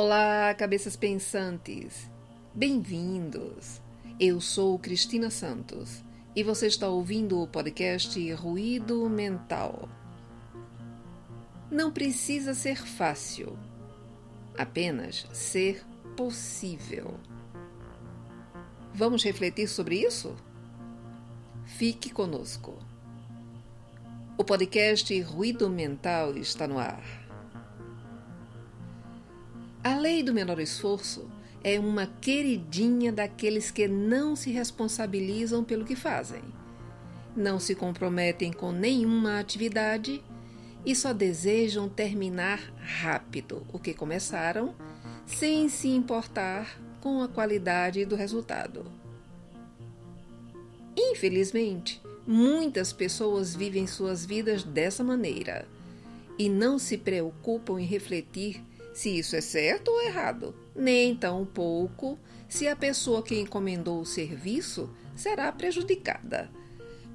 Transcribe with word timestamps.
Olá, 0.00 0.54
cabeças 0.54 0.94
pensantes! 0.94 2.08
Bem-vindos! 2.54 3.82
Eu 4.20 4.40
sou 4.40 4.78
Cristina 4.78 5.28
Santos 5.28 6.04
e 6.36 6.44
você 6.44 6.68
está 6.68 6.88
ouvindo 6.88 7.42
o 7.42 7.48
podcast 7.48 8.32
Ruído 8.34 9.10
Mental. 9.10 9.88
Não 11.68 11.90
precisa 11.90 12.54
ser 12.54 12.76
fácil, 12.76 13.58
apenas 14.56 15.26
ser 15.32 15.84
possível. 16.16 17.18
Vamos 18.94 19.24
refletir 19.24 19.66
sobre 19.66 19.96
isso? 19.96 20.36
Fique 21.64 22.08
conosco. 22.10 22.78
O 24.36 24.44
podcast 24.44 25.20
Ruído 25.22 25.68
Mental 25.68 26.36
está 26.36 26.68
no 26.68 26.78
ar. 26.78 27.27
A 29.88 29.96
lei 29.96 30.22
do 30.22 30.34
menor 30.34 30.60
esforço 30.60 31.30
é 31.64 31.80
uma 31.80 32.06
queridinha 32.20 33.10
daqueles 33.10 33.70
que 33.70 33.88
não 33.88 34.36
se 34.36 34.50
responsabilizam 34.50 35.64
pelo 35.64 35.86
que 35.86 35.96
fazem, 35.96 36.42
não 37.34 37.58
se 37.58 37.74
comprometem 37.74 38.52
com 38.52 38.70
nenhuma 38.70 39.40
atividade 39.40 40.22
e 40.84 40.94
só 40.94 41.14
desejam 41.14 41.88
terminar 41.88 42.60
rápido 42.76 43.66
o 43.72 43.78
que 43.78 43.94
começaram, 43.94 44.74
sem 45.24 45.70
se 45.70 45.88
importar 45.88 46.78
com 47.00 47.22
a 47.22 47.28
qualidade 47.28 48.04
do 48.04 48.14
resultado. 48.14 48.84
Infelizmente, 50.94 51.98
muitas 52.26 52.92
pessoas 52.92 53.56
vivem 53.56 53.86
suas 53.86 54.22
vidas 54.26 54.62
dessa 54.62 55.02
maneira 55.02 55.66
e 56.38 56.50
não 56.50 56.78
se 56.78 56.98
preocupam 56.98 57.80
em 57.80 57.86
refletir 57.86 58.62
se 58.98 59.16
isso 59.16 59.36
é 59.36 59.40
certo 59.40 59.92
ou 59.92 60.02
errado, 60.02 60.52
nem 60.74 61.14
tampouco 61.14 62.18
se 62.48 62.66
a 62.66 62.74
pessoa 62.74 63.22
que 63.22 63.38
encomendou 63.38 64.00
o 64.00 64.04
serviço 64.04 64.90
será 65.14 65.52
prejudicada, 65.52 66.50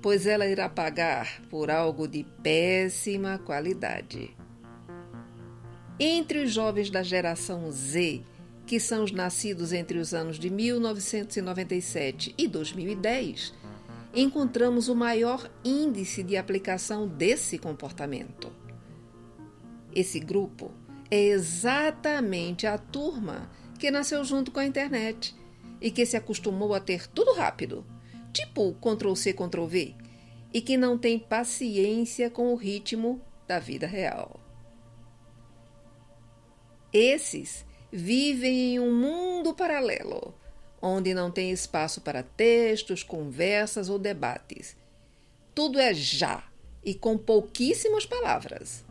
pois 0.00 0.24
ela 0.24 0.46
irá 0.46 0.68
pagar 0.68 1.42
por 1.50 1.72
algo 1.72 2.06
de 2.06 2.22
péssima 2.40 3.36
qualidade. 3.36 4.30
Entre 5.98 6.44
os 6.44 6.52
jovens 6.52 6.88
da 6.88 7.02
geração 7.02 7.68
Z, 7.72 8.22
que 8.64 8.78
são 8.78 9.02
os 9.02 9.10
nascidos 9.10 9.72
entre 9.72 9.98
os 9.98 10.14
anos 10.14 10.38
de 10.38 10.50
1997 10.50 12.32
e 12.38 12.46
2010, 12.46 13.52
encontramos 14.14 14.88
o 14.88 14.94
maior 14.94 15.50
índice 15.64 16.22
de 16.22 16.36
aplicação 16.36 17.08
desse 17.08 17.58
comportamento. 17.58 18.52
Esse 19.92 20.20
grupo 20.20 20.70
é 21.12 21.24
exatamente 21.24 22.66
a 22.66 22.78
turma 22.78 23.50
que 23.78 23.90
nasceu 23.90 24.24
junto 24.24 24.50
com 24.50 24.58
a 24.58 24.64
internet 24.64 25.36
e 25.78 25.90
que 25.90 26.06
se 26.06 26.16
acostumou 26.16 26.72
a 26.72 26.80
ter 26.80 27.06
tudo 27.06 27.34
rápido, 27.34 27.84
tipo 28.32 28.72
Ctrl-C, 28.80 29.34
Ctrl-V, 29.34 29.94
e 30.54 30.62
que 30.62 30.78
não 30.78 30.96
tem 30.96 31.18
paciência 31.18 32.30
com 32.30 32.50
o 32.50 32.56
ritmo 32.56 33.20
da 33.46 33.58
vida 33.58 33.86
real. 33.86 34.40
Esses 36.90 37.66
vivem 37.92 38.76
em 38.76 38.80
um 38.80 38.94
mundo 38.94 39.52
paralelo, 39.52 40.34
onde 40.80 41.12
não 41.12 41.30
tem 41.30 41.50
espaço 41.50 42.00
para 42.00 42.22
textos, 42.22 43.02
conversas 43.02 43.90
ou 43.90 43.98
debates. 43.98 44.78
Tudo 45.54 45.78
é 45.78 45.92
já 45.92 46.42
e 46.82 46.94
com 46.94 47.18
pouquíssimas 47.18 48.06
palavras. 48.06 48.82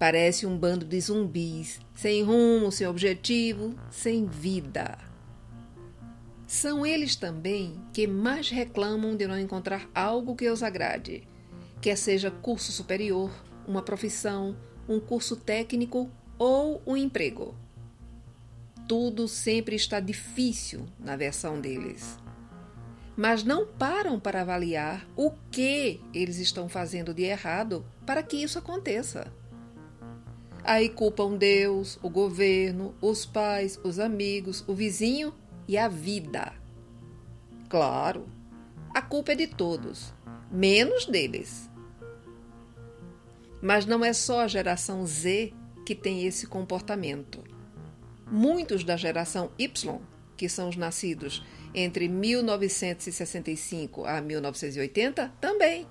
Parece 0.00 0.46
um 0.46 0.56
bando 0.56 0.86
de 0.86 0.98
zumbis, 0.98 1.78
sem 1.94 2.22
rumo, 2.22 2.72
sem 2.72 2.86
objetivo, 2.86 3.74
sem 3.90 4.24
vida. 4.24 4.96
São 6.46 6.86
eles 6.86 7.16
também 7.16 7.78
que 7.92 8.06
mais 8.06 8.48
reclamam 8.48 9.14
de 9.14 9.26
não 9.26 9.38
encontrar 9.38 9.86
algo 9.94 10.34
que 10.34 10.48
os 10.48 10.62
agrade, 10.62 11.28
quer 11.82 11.96
seja 11.96 12.30
curso 12.30 12.72
superior, 12.72 13.30
uma 13.68 13.82
profissão, 13.82 14.56
um 14.88 14.98
curso 14.98 15.36
técnico 15.36 16.10
ou 16.38 16.80
um 16.86 16.96
emprego. 16.96 17.54
Tudo 18.88 19.28
sempre 19.28 19.76
está 19.76 20.00
difícil 20.00 20.86
na 20.98 21.14
versão 21.14 21.60
deles. 21.60 22.18
Mas 23.14 23.44
não 23.44 23.66
param 23.66 24.18
para 24.18 24.40
avaliar 24.40 25.06
o 25.14 25.30
que 25.50 26.00
eles 26.14 26.38
estão 26.38 26.70
fazendo 26.70 27.12
de 27.12 27.24
errado 27.24 27.84
para 28.06 28.22
que 28.22 28.38
isso 28.38 28.58
aconteça. 28.58 29.30
Aí 30.62 30.88
culpam 30.88 31.36
Deus, 31.36 31.98
o 32.02 32.10
governo, 32.10 32.94
os 33.00 33.24
pais, 33.24 33.78
os 33.82 33.98
amigos, 33.98 34.62
o 34.66 34.74
vizinho 34.74 35.34
e 35.66 35.78
a 35.78 35.88
vida. 35.88 36.52
Claro, 37.68 38.28
a 38.94 39.00
culpa 39.00 39.32
é 39.32 39.34
de 39.34 39.46
todos, 39.46 40.12
menos 40.50 41.06
deles. 41.06 41.70
Mas 43.62 43.86
não 43.86 44.04
é 44.04 44.12
só 44.12 44.40
a 44.40 44.48
geração 44.48 45.06
Z 45.06 45.52
que 45.86 45.94
tem 45.94 46.26
esse 46.26 46.46
comportamento. 46.46 47.42
Muitos 48.30 48.84
da 48.84 48.96
geração 48.96 49.50
Y, 49.58 50.00
que 50.36 50.48
são 50.48 50.68
os 50.68 50.76
nascidos 50.76 51.44
entre 51.74 52.08
1965 52.08 54.04
a 54.04 54.20
1980, 54.20 55.32
também. 55.40 55.86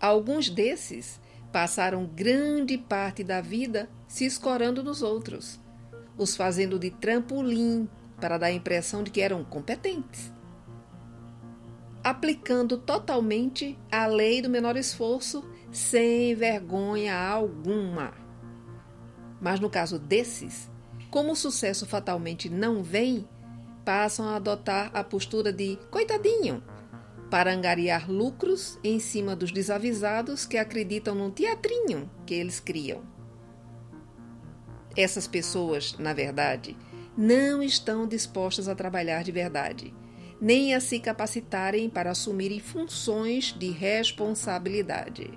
Alguns 0.00 0.48
desses 0.48 1.20
passaram 1.52 2.06
grande 2.06 2.76
parte 2.76 3.24
da 3.24 3.40
vida 3.40 3.88
se 4.06 4.24
escorando 4.24 4.82
nos 4.82 5.02
outros, 5.02 5.60
os 6.16 6.36
fazendo 6.36 6.78
de 6.78 6.90
trampolim 6.90 7.88
para 8.20 8.38
dar 8.38 8.46
a 8.46 8.52
impressão 8.52 9.02
de 9.02 9.10
que 9.10 9.20
eram 9.20 9.44
competentes. 9.44 10.32
Aplicando 12.02 12.78
totalmente 12.78 13.76
a 13.90 14.06
lei 14.06 14.40
do 14.40 14.48
menor 14.48 14.76
esforço 14.76 15.44
sem 15.72 16.34
vergonha 16.34 17.16
alguma. 17.16 18.12
Mas 19.40 19.58
no 19.58 19.68
caso 19.68 19.98
desses, 19.98 20.70
como 21.10 21.32
o 21.32 21.36
sucesso 21.36 21.84
fatalmente 21.84 22.48
não 22.48 22.82
vem, 22.82 23.28
passam 23.84 24.28
a 24.28 24.36
adotar 24.36 24.90
a 24.94 25.02
postura 25.02 25.52
de 25.52 25.78
coitadinho 25.90 26.62
para 27.30 27.52
angariar 27.52 28.10
lucros 28.10 28.78
em 28.84 29.00
cima 29.00 29.34
dos 29.34 29.50
desavisados 29.50 30.46
que 30.46 30.56
acreditam 30.56 31.14
num 31.14 31.30
teatrinho 31.30 32.10
que 32.24 32.34
eles 32.34 32.60
criam. 32.60 33.02
Essas 34.96 35.26
pessoas, 35.26 35.96
na 35.98 36.14
verdade, 36.14 36.76
não 37.16 37.62
estão 37.62 38.06
dispostas 38.06 38.68
a 38.68 38.74
trabalhar 38.74 39.22
de 39.22 39.32
verdade, 39.32 39.94
nem 40.40 40.74
a 40.74 40.80
se 40.80 41.00
capacitarem 41.00 41.88
para 41.88 42.10
assumirem 42.10 42.60
funções 42.60 43.52
de 43.52 43.70
responsabilidade. 43.70 45.30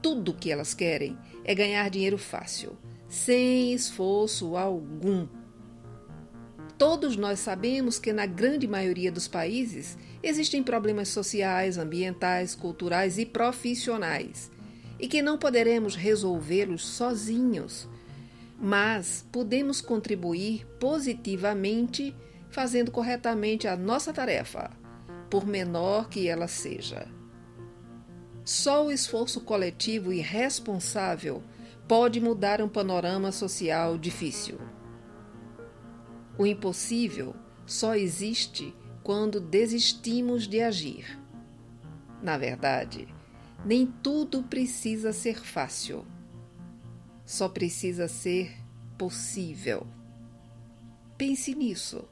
Tudo 0.00 0.32
o 0.32 0.34
que 0.34 0.50
elas 0.50 0.74
querem 0.74 1.16
é 1.44 1.54
ganhar 1.54 1.88
dinheiro 1.88 2.18
fácil, 2.18 2.76
sem 3.08 3.72
esforço 3.72 4.56
algum 4.56 5.26
Todos 6.82 7.16
nós 7.16 7.38
sabemos 7.38 8.00
que, 8.00 8.12
na 8.12 8.26
grande 8.26 8.66
maioria 8.66 9.12
dos 9.12 9.28
países, 9.28 9.96
existem 10.20 10.64
problemas 10.64 11.06
sociais, 11.10 11.78
ambientais, 11.78 12.56
culturais 12.56 13.18
e 13.18 13.24
profissionais, 13.24 14.50
e 14.98 15.06
que 15.06 15.22
não 15.22 15.38
poderemos 15.38 15.94
resolvê-los 15.94 16.84
sozinhos, 16.84 17.88
mas 18.58 19.24
podemos 19.30 19.80
contribuir 19.80 20.66
positivamente 20.80 22.12
fazendo 22.50 22.90
corretamente 22.90 23.68
a 23.68 23.76
nossa 23.76 24.12
tarefa, 24.12 24.68
por 25.30 25.46
menor 25.46 26.08
que 26.08 26.26
ela 26.26 26.48
seja. 26.48 27.06
Só 28.44 28.84
o 28.84 28.90
esforço 28.90 29.42
coletivo 29.42 30.12
e 30.12 30.20
responsável 30.20 31.44
pode 31.86 32.20
mudar 32.20 32.60
um 32.60 32.68
panorama 32.68 33.30
social 33.30 33.96
difícil. 33.96 34.58
O 36.38 36.46
impossível 36.46 37.34
só 37.66 37.94
existe 37.94 38.74
quando 39.02 39.40
desistimos 39.40 40.46
de 40.46 40.60
agir. 40.60 41.18
Na 42.22 42.38
verdade, 42.38 43.08
nem 43.64 43.86
tudo 43.86 44.42
precisa 44.42 45.12
ser 45.12 45.40
fácil. 45.40 46.06
Só 47.24 47.48
precisa 47.48 48.08
ser 48.08 48.56
possível. 48.96 49.86
Pense 51.18 51.54
nisso. 51.54 52.08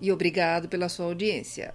E 0.00 0.12
obrigado 0.12 0.68
pela 0.68 0.88
sua 0.88 1.06
audiência. 1.06 1.74